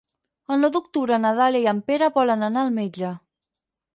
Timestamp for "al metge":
2.65-3.15